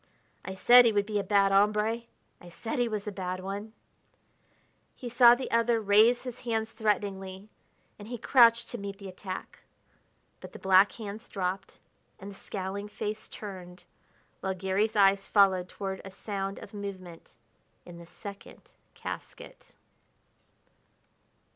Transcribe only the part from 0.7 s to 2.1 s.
he would be a bad hombre;